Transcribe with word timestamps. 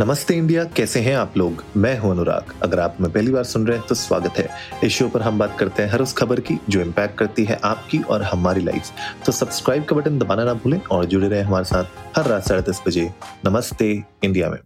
नमस्ते 0.00 0.34
इंडिया, 0.34 0.62
कैसे 0.76 1.00
हैं 1.00 1.14
आप 1.16 1.36
लोग? 1.36 1.62
मैं 1.76 1.98
हूँ 1.98 2.10
अनुराग। 2.10 2.52
अगर 2.62 2.80
आप 2.80 2.96
मैं 3.00 3.10
पहली 3.12 3.30
बार 3.30 3.44
सुन 3.44 3.66
रहे 3.66 3.78
हैं 3.78 3.86
तो 3.86 3.94
स्वागत 3.94 4.38
है। 4.38 4.48
इस 4.84 4.92
शो 4.92 5.08
पर 5.08 5.22
हम 5.22 5.38
बात 5.38 5.58
करते 5.58 5.82
हैं 5.82 5.90
हर 5.90 6.02
उस 6.02 6.12
खबर 6.12 6.40
की, 6.40 6.56
जो 6.68 6.80
इम्पैक्ट 6.80 7.18
करती 7.18 7.44
है 7.44 7.58
आपकी 7.64 7.98
और 8.00 8.22
हमारी 8.22 8.62
लाइफ 8.64 8.90
तो 9.26 9.32
सब्सक्राइब 9.32 9.84
का 9.84 9.96
बटन 9.96 10.18
दबाना 10.18 10.44
ना 10.44 10.54
भूलें 10.54 10.80
और 10.80 11.04
जुड़े 11.04 11.28
रहे 11.28 11.40
हमारे 11.40 11.64
साथ 11.64 12.16
हर 12.16 12.26
रात 12.26 12.46
साढ़े 12.48 12.62
दस 12.70 12.80
बजे। 12.86 13.08
नमस्ते 13.46 13.90
इंडिया 14.24 14.48
में। 14.50 14.58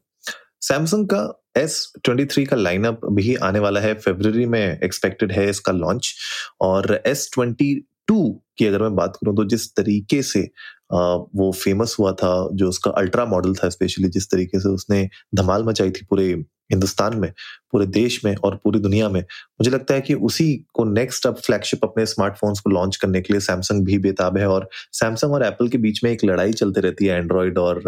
सैमसंग 0.60 1.06
का 1.06 1.22
एस 1.56 1.92
ट्वेंटी 2.04 2.24
थ्री 2.24 2.44
का 2.44 2.56
लाइनअप 2.56 3.00
भी 3.12 3.34
आने 3.42 3.58
वाला 3.58 3.80
है। 3.80 3.94
फेब्रवरी 3.94 4.46
में 4.46 4.60
एक्सपेक्टेड 4.60 5.32
है 5.32 5.48
इसका 5.50 5.72
लॉन्च 5.72 6.14
और 6.60 7.00
एस 7.06 7.28
ट्वेंटी 7.34 7.74
टू 8.08 8.22
की 8.58 8.66
अगर 8.66 8.82
मैं 8.82 8.94
बात 8.96 9.16
करूँ 9.16 9.36
तो 9.36 9.44
जिस 9.44 9.68
तरीके 9.76 10.22
से 10.22 10.48
वो 10.94 11.50
फ़ेमस 11.54 11.96
हुआ 11.98 12.12
था, 12.12 12.48
जो 12.52 12.68
उसका 12.68 12.90
अल्ट्रा 12.92 13.24
मॉडल 13.26 13.54
था 13.54 13.68
स्पेशली 13.70 14.08
जिस 14.08 14.30
तरीके 14.30 14.60
से 14.60 14.68
उसने 14.70 15.08
धमाल 15.34 15.64
मचाई 15.64 15.90
थी 15.90 16.04
पूरे 16.10 16.34
हिंदुस्तान 16.72 17.16
में, 17.16 17.30
पूरे 17.72 17.86
देश 17.86 18.20
में 18.24 18.34
और 18.36 18.54
पूरी 18.64 18.78
दुनिया 18.80 19.08
में। 19.08 19.20
मुझे 19.20 19.70
लगता 19.70 19.94
है 19.94 20.00
कि 20.00 20.14
उसी 20.28 20.54
को 20.74 20.84
नेक्स्ट 20.84 21.26
अब 21.26 21.36
फ्लैगशिप 21.36 21.84
अपने 21.84 22.06
स्मार्टफोन्स 22.06 22.60
को 22.60 22.70
लॉन्च 22.70 22.96
करने 22.96 23.20
के 23.20 23.32
लिए 23.32 23.40
सैमसंग 23.40 23.84
भी 23.86 23.98
बेताब 23.98 24.38
है 24.38 24.46
और 24.48 24.68
सैमसंग 24.92 25.32
और 25.34 25.44
एप्पल 25.44 25.68
के 25.68 25.78
बीच 25.78 26.02
में 26.04 26.10
एक 26.10 26.24
लड़ाई 26.24 26.52
चलती 26.52 26.80
रहती 26.80 27.06
है 27.06 27.18
एंड्रॉयड 27.18 27.58
और 27.58 27.82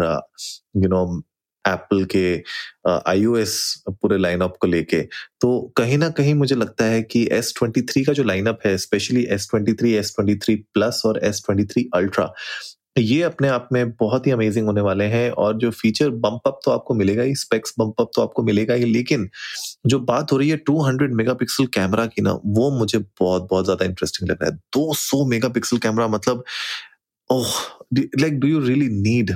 यू 0.77 0.89
नो 0.89 1.21
एप्पल 1.65 2.03
के 2.13 2.25
आईओएस 2.89 3.83
पूरे 3.91 4.17
लाइनअप 4.17 4.53
को 4.61 4.67
लेके। 4.67 5.01
तो 5.41 5.59
कहीं 5.77 5.97
ना 5.97 6.09
कहीं 6.09 6.33
मुझे 6.33 6.55
लगता 6.55 6.85
है 6.85 7.01
कि 7.03 7.27
एस 7.31 7.53
ट्वेंटी 7.57 7.81
थ्री 7.81 8.03
का 8.03 8.13
जो 8.13 8.23
लाइनअप 8.23 8.59
है 8.65 8.77
specially 8.77 9.23
S 9.31 9.47
twenty 9.51 9.73
three 9.73 9.93
S 9.93 10.13
twenty 10.15 10.35
three 10.45 10.55
plus 10.73 11.01
और 11.05 11.19
एस 11.23 11.41
ट्वेंटी 11.45 11.65
थ्री 11.73 11.89
अल्ट्रा 11.95 12.31
ये 12.97 13.21
अपने 13.23 13.47
आप 13.49 13.67
में 13.73 13.89
बहुत 13.91 14.27
ही 14.27 14.31
अमेजिंग 14.31 14.65
होने 14.67 14.81
वाले 14.81 15.05
हैं 15.07 15.29
और 15.33 15.57
जो 15.59 15.69
फीचर 15.73 16.09
बम्प 16.17 16.47
अप 16.47 16.59
तो 16.65 16.71
आपको 16.71 16.93
मिलेगा 16.95 17.23
ही 17.23 17.35
स्पेक्स 17.37 17.73
बम्प 17.79 18.01
अप 18.01 18.11
तो 18.15 18.21
आपको 18.21 18.43
मिलेगा 18.43 18.73
ही, 18.73 18.85
लेकिन 18.85 19.29
जो 19.87 19.99
बात 20.01 20.31
हो 20.31 20.37
रही 20.37 20.49
है 20.49 20.57
200 20.67 21.13
मेगापिक्सल 21.15 21.65
कैमरा 21.75 22.05
की 22.07 22.21
ना, 22.21 22.31
वो 22.45 22.69
मुझे 22.79 22.99
बहुत 22.99 23.47
बहुत 23.51 23.65
ज़्यादा 23.65 23.85
इंटरेस्टिंग 23.85 24.29
लग 24.31 24.37
रहा 24.41 24.51
है। 24.51 24.57
200 24.73 25.25
मेगापिक्सल 25.27 25.77
कैमरा 25.79 26.07
मतलब 26.09 26.43
ओह 27.29 27.47
like 27.95 28.39
do 28.39 28.47
you 28.47 28.59
really 28.61 28.89
need 28.91 29.31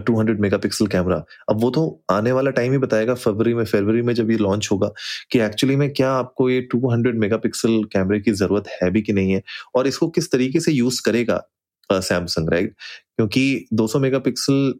200 0.00 0.40
megapixel 0.40 0.86
camera 0.88 1.16
अब 1.50 1.60
वो 1.62 1.70
तो 1.70 1.82
आने 2.12 2.32
वाला 2.32 2.50
टाइम 2.52 2.72
ही 2.72 2.78
बताएगा, 2.78 3.14
फरवरी 3.16 3.54
में 3.54 3.64
फरवरी 3.66 4.02
में 4.02 4.14
जब 4.14 4.30
ये 4.30 4.36
लॉन्च 4.38 4.68
होगा 4.72 4.90
कि 5.32 5.40
एक्चुअली 5.40 5.76
में 5.76 5.92
क्या 5.94 6.10
आपको 6.12 6.50
ये 6.50 6.60
200 6.72 7.16
मेगापिक्सल 7.18 7.82
कैमरे 7.92 8.20
की 8.20 8.32
ज़रूरत 8.34 8.68
है 8.82 8.90
भी 8.92 9.02
कि 9.02 9.12
नहीं 9.14 9.32
है 9.32 9.42
और 9.76 9.86
इसको 9.88 10.08
किस 10.10 10.30
तरीके 10.32 10.60
से 10.60 10.72
यूज़ 10.72 11.02
करेगा? 11.04 11.42
सैमसंग 11.92 12.50
राइट 12.50 12.74
क्योंकि 13.16 13.66
200 13.74 13.98
मेगापिक्सल 13.98 14.74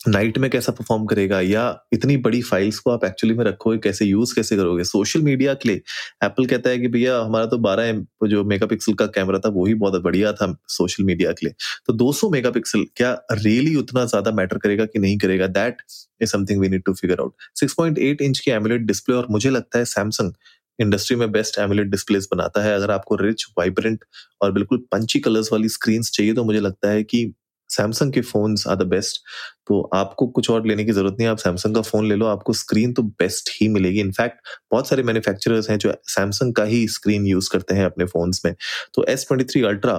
नाइट 0.00 0.38
में 0.38 0.50
कैसा 0.50 0.72
परफॉर्म 0.72 1.04
करेगा 1.06 1.40
या 1.40 1.62
इतनी 1.92 2.16
बड़ी 2.16 2.40
फाइल्स 2.42 2.78
को 2.78 2.90
आप 2.90 3.04
एक्चुअली 3.04 3.34
में 3.36 3.44
रखोगे, 3.44 3.78
कैसे 3.78 4.04
यूज़ 4.04 4.34
कैसे 4.34 4.56
करोगे? 4.56 4.84
सोशल 4.84 5.22
मीडिया 5.22 5.54
के 5.54 5.68
लिए 5.68 5.82
एप्पल 6.24 6.46
कहता 6.46 6.70
है 6.70 6.78
कि 6.78 6.88
भैया 6.88 7.18
हमारा 7.20 7.46
तो 7.46 7.58
12 7.58 7.92
जो 8.28 8.42
मेगापिक्सल 8.44 8.94
का 8.94 9.06
कैमरा 9.06 9.38
था, 9.38 9.48
वो 9.48 9.66
ही 9.66 9.74
बहुत 9.74 10.02
बढ़िया 10.02 10.32
था 10.32 10.56
सोशल 10.68 11.04
मीडिया 11.04 11.32
के 11.32 11.46
लिए। 11.46 11.54
तो 11.86 11.92
200 11.92 12.30
मेगापिक्सल 12.30 12.84
क्या 12.96 13.12
रियली 13.32 13.74
उतना 13.76 14.04
ज़्यादा 14.04 14.30
मैटर 14.32 14.58
करेगा 14.58 14.84
कि 14.86 14.98
नहीं 14.98 15.18
करेगा? 15.18 15.46
That 15.46 15.76
is 16.22 16.30
something 16.30 16.60
we 16.60 16.68
need 16.68 16.82
to 16.86 16.94
figure 16.94 17.20
out 17.20 17.34
6.8 17.56 18.22
inch 18.22 18.38
की 18.38 18.50
एमुलेट 18.50 18.80
डिस्प्ले 18.82 19.14
और 19.16 19.26
मुझे 19.30 19.50
लगता 19.50 19.78
है 19.78 19.84
सैमसंग 19.84 20.32
इंडस्ट्री 20.78 21.16
में 21.16 21.30
बेस्ट 21.32 21.58
एमुलेट 21.58 21.86
डिस्प्लेस 21.88 22.28
बनाता 22.32 22.62
है। 22.62 22.74
अगर 22.74 22.90
आपको 22.90 23.16
रिच 23.16 23.44
वाइब्रेंट 23.58 24.04
और 24.42 24.52
बिल्कुल 24.52 24.78
पंची 24.92 25.20
कलर्स 25.20 25.52
वाली 25.52 25.68
स्क्रीन 25.70 26.02
चाहिए 26.04 26.34
तो 26.34 26.44
मुझे 26.44 26.60
लगता 26.60 26.90
है 26.90 27.02
कि 27.04 27.32
सैमसंग 27.70 28.12
के 28.12 28.20
फ़ोन 28.20 28.54
आर 28.68 28.76
द 28.76 28.82
बेस्ट 28.86 29.20
तो 29.68 29.80
आपको 29.94 30.26
कुछ 30.28 30.48
और 30.50 30.66
लेने 30.66 30.84
की 30.84 30.92
ज़रूरत 30.92 31.16
नहीं 31.18 31.28
आप 31.28 31.38
सैमसंग 31.38 31.74
का 31.74 31.80
फ़ोन 31.82 32.08
ले 32.08 32.14
लो, 32.14 32.26
आपको 32.26 32.52
स्क्रीन 32.52 32.92
तो 32.92 33.02
बेस्ट 33.02 33.50
ही 33.52 33.68
मिलेगी। 33.68 34.00
इनफैक्ट 34.00 34.40
बहुत 34.72 34.88
सारे 34.88 35.02
मैन्युफैक्चरर्स 35.02 35.70
हैं 35.70 35.76
जो 35.78 35.92
सैमसंग 36.08 36.54
का 36.54 36.64
ही 36.64 36.86
स्क्रीन 36.88 37.26
यूज़ 37.26 37.48
करते 37.52 37.74
हैं 37.74 37.84
अपने 37.84 38.04
फोन्स 38.06 38.40
में। 38.44 38.54
तो 38.94 39.04
S 39.04 39.24
twenty 39.28 39.44
three 39.44 39.62
ultra 39.66 39.94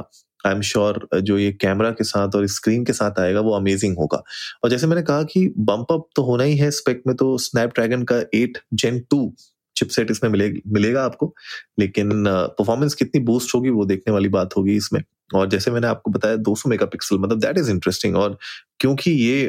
I 0.46 0.54
am 0.54 0.62
sure 0.64 1.08
जो 1.16 1.38
ये 1.38 1.52
कैमरा 1.54 1.90
के 1.92 2.04
साथ 2.04 2.36
और 2.36 2.48
स्क्रीन 2.50 2.84
के 2.86 2.94
साथ 2.94 3.20
आएगा, 3.20 3.40
वो 3.40 3.56
अमेजिंग 3.56 3.98
होगा। 3.98 4.22
और 4.64 4.70
जैसे 4.70 4.88
मैंने 4.88 5.02
कहा 5.04 5.24
कि 5.24 5.48
बम्प 5.60 5.92
अप 5.92 6.08
तो 6.16 6.24
होना 6.24 6.44
ही 6.44 6.58
है 6.58 6.70
स्पेक 6.74 7.02
में 7.08 7.16
तो 7.16 7.38
स्नैपड्रैगन 7.40 8.04
का 8.04 8.20
एट 8.36 8.58
जेन 8.76 9.00
टू 9.10 9.34
चिपसेट 9.76 10.12
इसमें 10.12 10.30
मिले, 10.32 10.52
मिलेगा 10.68 11.04
आपको 11.06 11.34
लेकिन 11.80 12.24
परफॉर्मेंस 12.28 12.94
कितनी 12.94 13.22
बूस्ट 13.24 13.56
होगी 13.56 13.70
वो 13.70 13.86
देखने 13.86 14.14
वाली 14.14 14.30
बात 14.30 14.58
होगी 14.58 14.76
इसमें। 14.76 15.02
और 15.36 15.50
जैसे 15.50 15.72
मैंने 15.72 15.88
आपको 15.88 16.12
बताया 16.12 16.36
200 16.48 16.68
मेगापिक्सल 16.68 17.18
मतलब 17.18 17.40
दैट 17.42 17.58
इज़ 17.58 17.72
इंटरेस्टिंग 17.72 18.16
और 18.16 18.38
क्योंकि 18.80 19.12
ये 19.12 19.46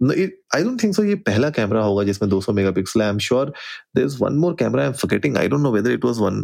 आई 0.00 0.62
डोंट 0.62 0.82
थिंक 0.82 0.94
सो 0.94 1.04
ये 1.04 1.14
पहला 1.26 1.50
कैमरा 1.50 1.82
होगा 1.84 2.04
जिसमें 2.04 2.28
200 2.30 2.52
megapixel 2.54 3.02
I 3.02 3.08
am 3.08 3.18
sure 3.18 3.52
there 3.96 4.06
is 4.06 4.16
one 4.20 4.36
more 4.38 4.54
camera 4.58 4.82
I 4.82 4.88
am 4.88 4.94
forgetting 4.94 5.36
I 5.38 5.48
don't 5.48 5.62
know 5.62 5.72
whether 5.72 5.92
it 5.92 6.04
was 6.04 6.18
one 6.20 6.42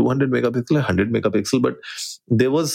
200 0.00 0.28
megapixel 0.32 0.80
100 0.82 1.06
megapixel 1.12 1.58
but 1.60 1.76
there 2.32 2.50
was 2.50 2.72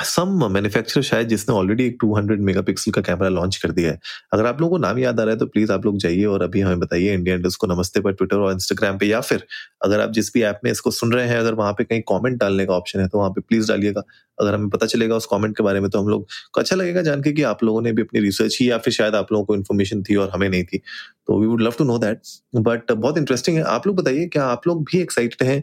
some 0.00 0.28
manufacturer 0.52 1.02
शायद 1.04 1.28
जिसने 1.28 1.54
already 1.54 1.84
एक 1.86 1.96
200 1.98 2.40
megapixel 2.40 2.90
का 2.92 3.00
camera 3.02 3.28
launch 3.28 3.56
कर 3.56 3.70
दिया 3.72 3.90
है। 3.90 3.98
अगर 4.32 4.46
आप 4.46 4.60
लोगों 4.60 4.70
को 4.70 4.78
नाम 4.78 4.98
याद 4.98 5.20
आ 5.20 5.24
रहा 5.24 5.32
है 5.32 5.38
तो 5.38 5.46
प्लीज़ 5.46 5.72
आप 5.72 5.84
लोग 5.86 5.98
जाइए 5.98 6.24
और 6.24 6.42
अभी 6.42 6.60
हमें 6.60 6.80
बताइए 6.80 7.12
इंडिया 7.14 7.36
इंडस्ट 7.36 7.58
को 7.60 7.66
नमस्ते 7.66 8.00
पर 8.00 8.12
ट्विटर 8.12 8.36
और 8.36 8.52
इंस्टाग्राम 8.52 8.98
पे, 8.98 9.06
या 9.06 9.20
फिर 9.20 9.46
अगर 9.84 10.00
आप 10.00 10.10
जिस 10.12 10.32
भी 10.34 10.42
ऐप 10.42 10.60
में 10.64 10.70
इसको 10.70 10.90
सुन 10.90 11.12
रहे 11.12 11.26
हैं, 11.28 11.38
अगर 11.38 11.54
वहाँ 11.54 11.72
पे 11.72 11.84
कहीं 11.84 12.02
कॉमेंट 12.02 12.38
डालने 12.40 12.66
का 12.66 12.74
ऑप्शन 12.74 13.00
है 13.00 13.08
तो 13.08 13.18
वहाँ 13.18 13.30
पे 13.30 13.40
प्लीज़ 13.40 13.68
डालिएगा। 13.68 14.02
अगर 14.38 14.54
हमें 14.54 14.68
पता 14.70 14.86
चलेगा 14.86 15.16
उस 15.16 15.26
कॉमेंट 15.26 15.56
के 15.56 15.62
बारे 15.62 15.80
में 15.80 15.88
तो 15.90 16.00
हम 16.00 16.08
लोग 16.08 16.26
को 16.54 16.60
अच्छा 16.60 16.76
लगेगा 16.76 17.02
जान 17.02 17.22
के 17.22 17.32
कि 17.32 17.42
आप 17.44 17.64
लोगों 17.64 17.82
ने 17.82 17.92
भी 17.92 18.02
अपनी 18.02 18.20
रिसर्च 18.20 18.56
की 18.56 18.70
या 18.70 18.78
फिर 18.78 18.92
शायद 18.92 19.14
आप 19.14 19.32
लोगों 19.32 19.44
को 19.44 19.54
इन्फॉर्मेशन 19.54 20.02
थी 20.02 20.16
और 20.16 20.30
हमें 20.30 20.48
नहीं 20.48 20.64
थी। 20.64 20.78
तो 21.26 21.40
we 21.40 21.46
would 21.46 21.62
love 21.62 21.74
to 21.78 21.84
know 21.84 21.98
that 21.98 22.20
but 22.56 22.92
बहुत 22.92 23.18
इंटरेस्टिंग 23.18 23.56
है। 23.56 23.62
आप 23.64 23.86
लोग 23.86 23.96
बताइए, 23.96 24.26
क्या 24.26 24.44
आप 24.46 24.66
लोग 24.66 24.84
भी 24.84 25.00
एक्साइटेड 25.00 25.46
हैं 25.48 25.62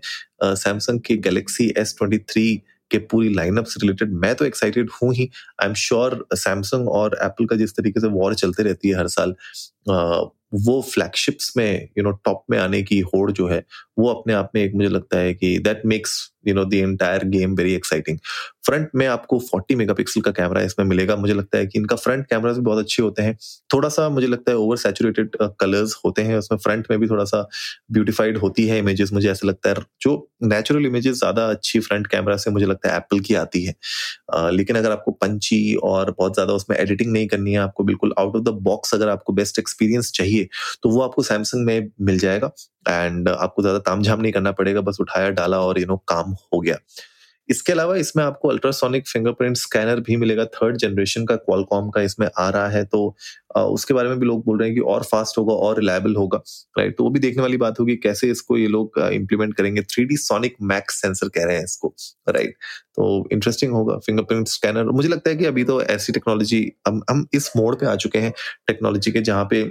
सैमसंग 0.56 1.00
की 1.06 1.18
गैलेक्सी 1.20 1.74
एस 1.78 1.96
ट्वेंटी 1.98 2.18
थ्री 2.20 2.62
के 2.92 2.98
पूरी 3.12 3.34
लाइनअप 3.34 3.66
से 3.66 3.80
रिलेटेड 3.82 4.14
मैं 4.22 4.34
तो 4.36 4.46
एक्साइटेड 4.46 4.90
हूँ 5.02 5.14
ही। 5.16 5.30
आई 5.62 5.68
एम 5.68 5.74
श्योर 5.78 6.26
सैमसंग 6.34 6.90
और 6.90 7.18
एप्पल 7.24 7.46
का 7.46 7.56
जिस 7.56 7.76
तरीके 7.76 8.00
से 8.00 8.08
वॉर 8.10 8.36
चलते 8.36 8.64
रहती 8.64 8.90
है 8.90 8.98
हर 8.98 9.08
साल 9.08 9.36
वो 10.54 10.82
फ्लैगशिप्स 10.82 11.54
में 11.58 11.88
यू 11.98 12.04
नो 12.04 12.12
टॉप 12.26 12.44
में 12.52 12.58
आने 12.60 12.82
की 12.84 13.00
होड़ 13.00 13.32
जो 13.32 13.48
है, 13.48 13.64
वो 14.00 14.08
अपने 14.10 14.34
आप 14.34 14.50
में 14.56 14.62
एक 14.64 14.74
मुझे 14.76 14.90
लगता 14.90 15.18
है 15.18 15.34
कि 15.34 15.58
that 15.60 15.82
makes 15.86 16.18
you 16.48 16.54
know 16.56 16.66
the 16.66 16.74
entire 16.74 17.24
game 17.28 17.56
very 17.56 17.74
exciting 17.74 18.18
front 18.64 18.90
में 18.96 19.06
आपको 19.08 19.40
40 19.42 19.76
मेगापिक्सल 19.76 20.22
का 20.22 20.32
कैमरा 20.32 20.62
इसमें 20.62 20.86
मिलेगा। 20.86 21.16
मुझे 21.16 21.34
लगता 21.34 21.58
है 21.58 21.68
कि 21.68 21.80
इनका 21.80 21.96
फ्रंट 21.96 22.26
कैमरा 22.26 22.52
भी 22.54 22.62
बहुत 22.62 22.80
अच्छे 22.80 23.04
होते 23.04 23.22
हैं। 23.22 23.38
थोड़ा 23.74 23.90
सा 23.90 24.08
मुझे 24.10 24.28
लगता 24.28 24.52
है 24.52 24.58
ओवर 24.58 24.78
सैचुरेटेड 24.78 25.36
कलर्स 25.60 25.96
होते 26.06 26.22
हैं। 26.22 26.38
उसमें 26.38 26.58
फ्रंट 26.60 26.88
में 26.92 27.00
भी 27.00 27.08
थोड़ा 27.08 27.24
सा 27.24 27.42
ब्यूटिफाइड 27.92 28.38
होती 28.38 28.68
है 28.68 28.78
इमेजेस 28.80 29.14
मुझे 29.14 29.30
ऐसा 29.32 29.48
लगता 29.48 29.70
है। 29.70 29.76
जो 30.02 30.16
नेचुरल 30.44 30.86
इमेजेस 30.86 31.18
ज़्यादा 31.18 31.46
अच्छी 31.50 31.80
फ्रंट 31.80 32.08
कैमरा 32.08 32.38
से 32.38 32.52
मुझे 32.52 32.66
लगता 32.66 32.92
है 32.92 32.98
एप्पल 32.98 33.20
की 33.20 33.36
आती 33.36 33.64
है। 33.66 33.74
uh, 34.36 34.52
लेकिन 34.52 34.76
अगर 34.76 34.92
आपको 34.92 35.12
पंची 35.12 35.76
और 35.84 36.16
बहुत 36.20 36.34
ज़्यादा 36.34 36.54
उसमें 36.54 36.78
एडिटिंग 36.78 37.12
नहीं 37.14 37.28
करनी 37.28 37.52
है 37.52 37.60
आपको 37.60 37.84
बिल्कुल 37.84 38.14
आउट 38.20 38.36
ऑफ़ 38.36 38.44
द 38.44 38.54
बॉक्स 38.64 38.94
अगर 38.94 39.10
आपको 39.10 39.34
बेस्ट 39.34 39.60
एक्सपीरियंस 39.60 40.12
चाहिए 40.12 40.48
तो 40.84 40.90
वो 40.90 41.02
आपको 41.02 41.24
सैमसंग 41.24 41.66
में 41.66 41.90
मिल 42.02 42.20
जाएगा। 42.20 42.52
एंड 42.90 43.30
आपको 43.30 43.62
ज़्यादा 43.62 43.80
तामझाम 43.80 44.22
नहीं 44.22 44.32
करना 44.32 44.52
पड़ेगा 44.52 44.82
बस 44.82 44.98
उठाया 45.02 45.30
डाला 45.32 45.60
और 45.60 45.80
यू 45.80 45.86
नो 45.86 45.98
काम 46.08 46.36
हो 46.54 46.60
गया। 46.60 46.78
इसके 47.50 47.72
अलावा 47.72 47.96
इसमें 47.98 48.24
आपको 48.24 48.50
अल्ट्रासोनिक 48.50 49.08
फिंगरप्रिंट 49.08 49.58
स्कैनर 49.58 50.00
भी 50.02 50.16
मिलेगा। 50.18 50.46
थर्ड 50.48 50.78
जनरेशन 50.78 51.26
का 51.26 51.36
क्वालकॉम 51.38 51.90
का 51.90 52.02
इसमें 52.02 52.28
आ 52.30 52.50
रहा 52.50 52.68
है 52.70 52.84
तो 52.86 53.16
उसके 53.58 53.94
बारे 53.94 54.10
में 54.10 54.20
भी 54.20 54.26
लोग 54.26 54.44
बोल 54.46 54.60
रहे 54.60 54.68
हैं 54.68 54.76
कि 54.76 54.82
और 54.84 55.04
फास्ट 55.04 55.38
होगा, 55.38 55.54
और 55.54 55.80
रिलायबल 55.80 56.16
होगा 56.16 56.38
राइट 56.78 56.98
तो 56.98 57.04
वो 57.04 57.10
भी 57.10 57.20
देखने 57.20 57.42
वाली 57.42 57.58
बात 57.58 57.80
होगी 57.80 57.96
कैसे 57.98 58.30
इसको 58.32 58.58
ये 58.58 58.68
लोग 58.68 59.00
इंप्लीमेंट 59.02 59.56
करेंगे। 59.56 59.82
थ्री 59.84 60.18
सोनिक 60.18 60.56
मैक्स 60.64 61.02
सेंसर 61.02 61.30
कह 61.30 61.46
रहे 61.46 61.58
हैं 61.58 61.64
इसको 61.64 61.94
राइट 62.30 62.56
तो 62.96 63.28
इंटरेस्टिंग 63.32 63.74
होगा 63.74 63.98
फिंगरप्रिंट 64.06 64.48
स्कैनर 64.48 64.92
मुझे 64.92 65.10
लगता 65.10 65.30
है 65.30 65.36
कि 65.36 65.46
अभी 65.46 65.64
तो 65.64 65.82
ऐसी 65.84 66.14
टेक्नोलॉजी 66.14 66.72
हम 66.88 67.02
हम 67.10 67.26
इस 67.34 67.52
मोड 67.58 67.80
पे 67.80 67.86
आ 67.86 67.96
चुके 67.98 68.20
हैं 68.20 68.34
टेक्नोलॉजी 68.68 69.12
के, 69.12 69.22
जहाँ 69.22 69.48
पे 69.52 69.64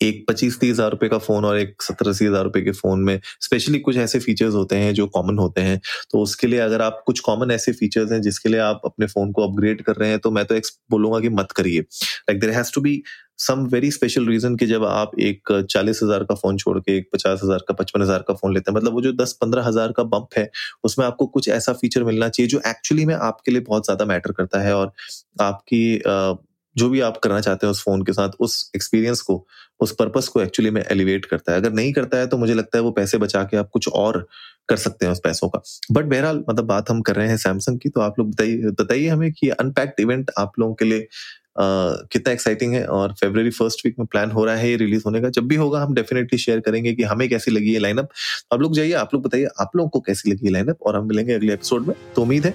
एक 0.00 0.24
पच्चीस 0.28 0.58
तीस 0.60 0.70
हज़ार 0.70 0.90
रुपए 0.90 1.08
का 1.08 1.18
फ़ोन 1.18 1.44
और 1.44 1.58
एक 1.58 1.82
सत्तर 1.82 2.08
अस्सी 2.08 2.26
हज़ार 2.26 2.44
रुपए 2.44 2.60
के 2.60 2.72
फ़ोन 2.72 3.00
में 3.04 3.18
स्पेशली 3.40 3.78
कुछ 3.80 3.96
ऐसे 3.98 4.18
फीचर्स 4.18 4.54
होते 4.54 4.76
हैं 4.76 4.92
जो 4.94 5.06
कॉमन 5.08 5.38
होते 5.38 5.60
हैं। 5.60 5.80
तो 6.10 6.22
उसके 6.22 6.46
लिए 6.46 6.58
अगर 6.60 6.82
आप 6.82 7.02
कुछ 7.06 7.20
कॉमन 7.20 7.50
ऐसे 7.50 7.72
फीचर्स 7.72 8.12
हैं 8.12 8.20
जिसके 8.22 8.48
लिए 8.48 8.60
आप 8.60 8.80
अपने 8.84 9.06
फ़ोन 9.06 9.32
को 9.32 9.48
अपग्रेड 9.48 9.82
कर 9.82 9.96
रहे 9.96 10.10
हैं 10.10 10.18
तो 10.18 10.30
मैं 10.30 10.44
तो 10.44 10.60
बोलूँगा 10.90 11.20
कि 11.20 11.28
मत 11.30 11.52
करिए। 11.52 11.80
Like 11.80 12.40
there 12.40 12.50
has 12.50 12.72
to 12.74 12.80
be 12.80 13.02
some 13.38 13.60
very 13.66 13.90
special 13.90 14.26
reason 14.28 14.56
कि 14.56 14.66
जब 14.66 14.84
आप 14.84 15.10
एक 15.20 15.52
चालीस 15.70 16.00
हज़ार 16.02 16.24
का 16.24 16.34
फ़ोन 16.34 16.56
छोड़ 16.58 16.78
के, 16.78 16.96
एक 16.96 17.08
पचास 17.14 17.40
हज़ार 17.44 17.64
का, 17.68 17.74
पचपन 17.74 18.02
हज़ार 18.02 18.24
का 18.28 18.34
फ़ोन 18.34 18.54
लेते 18.54 18.70
हैं 18.70 18.76
मतलब 18.76 18.92
वो 18.92 19.00
जो 19.02 19.12
दस 19.14 19.32
पंद्रह 19.40 19.64
हज़ार 19.64 19.92
का 19.92 20.02
बम्प 20.04 20.38
है, 20.38 20.50
उसमें 20.84 21.06
आपको 21.06 21.26
कुछ 21.28 21.48
ऐसा 21.50 21.72
फीचर 21.74 22.04
मिलना 22.04 22.28
चाहिए 22.28 22.48
जो 22.48 22.60
एक्चुअली 22.66 23.06
में 23.06 23.14
आपके 23.14 23.52
लिए 23.52 23.60
बहुत 23.62 23.84
ज़्यादा 23.84 24.04
मैटर 24.04 24.32
करता 24.32 24.60
है 24.60 24.74
और 24.76 24.92
आपकी 25.40 25.98
जो 26.76 26.88
भी 26.90 27.00
आप 27.00 27.16
करना 27.18 27.40
चाहते 27.40 27.66
हैं 27.66 27.70
उस 27.70 27.82
फ़ोन 27.82 28.02
के 28.02 28.12
साथ, 28.12 28.30
उस 28.40 28.70
एक्सपीरियंस 28.76 29.20
को, 29.20 29.46
उस 29.80 29.94
पर्पस 29.94 30.28
को 30.28 30.40
एक्चुअली 30.40 30.70
में 30.70 30.82
एलिवेट 30.82 31.24
करता 31.24 31.52
है। 31.52 31.58
अगर 31.58 31.72
नहीं 31.72 31.92
करता 31.92 32.18
है 32.18 32.26
तो 32.26 32.36
मुझे 32.36 32.54
लगता 32.54 32.78
है 32.78 32.84
वो 32.84 32.90
पैसे 32.92 33.18
बचा 33.18 33.42
के 33.44 33.56
आप 33.56 33.68
कुछ 33.72 33.88
और 33.88 34.26
कर 34.68 34.76
सकते 34.76 35.06
हैं 35.06 35.12
उस 35.12 35.20
पैसों 35.24 35.48
का। 35.48 35.62
बट 35.90 36.04
बहरहाल 36.04 36.44
मतलब 36.48 36.64
बात 36.64 36.90
हम 36.90 37.00
कर 37.02 37.16
रहे 37.16 37.28
हैं 37.28 37.36
सैमसंग 37.38 37.78
की 37.78 37.88
तो 37.88 38.00
आप 38.00 38.18
लोग 38.18 38.30
बताइए 38.30 38.70
बताइए 38.80 39.08
हमें 39.08 39.32
कि 39.32 39.48
अनपैक्ड 39.50 40.00
इवेंट 40.00 40.30
आप 40.38 40.58
लोगों 40.58 40.74
के 40.74 40.84
लिए 40.84 41.08
कितना 41.58 42.32
एक्साइटिंग 42.32 42.74
है 42.74 42.84
और 42.88 43.12
फेब्रवरी 43.12 43.50
फ़र्स्ट 43.50 43.84
वीक 43.86 43.98
में 43.98 44.06
प्लान 44.06 44.30
हो 44.30 44.44
रहा 44.44 44.54
है 44.56 44.68
ये 44.70 44.76
रिलीज़ 44.76 45.02
होने 45.06 45.20
का। 45.20 45.28
जब 45.28 45.46
भी 45.46 45.56
होगा, 45.56 45.80
हम 45.80 45.94
डेफिनेटली 45.94 46.38
शेयर 46.38 46.60
करेंगे 46.60 46.92
कि 46.94 47.02
हमें 47.02 47.28
कैसी 47.28 47.50
लगी 47.50 47.72
ये 47.72 47.78
लाइनअप 47.78 48.08
आप 48.52 48.60
लोग 48.60 48.74
जाइए, 48.74 48.92
आप 48.92 49.14
लोग 49.14 49.22
बताइए, 49.22 49.48
आप 49.60 49.76
लोगों 49.76 49.88
को 49.90 50.00
कैसी 50.00 50.30
लगी 50.30 50.46
ये 50.46 50.52
लाइनअप 50.52 50.82
और 50.82 50.96
हम 50.96 51.08
मिलेंगे 51.08 51.32
अगले 51.32 51.52
एपिसोड 51.52 51.86
में। 51.86 51.94
तो 52.16 52.22
उम्मीद 52.22 52.46
है 52.46 52.54